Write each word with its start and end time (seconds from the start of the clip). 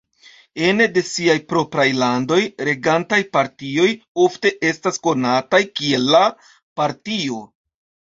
Ene 0.69 0.85
de 0.95 1.03
siaj 1.09 1.35
propraj 1.53 1.85
landoj, 1.99 2.39
regantaj 2.71 3.21
partioj 3.39 3.87
ofte 4.27 4.55
estas 4.73 5.01
konataj 5.07 5.63
kiel 5.79 6.13
"la 6.19 6.27
Partio". 6.83 7.43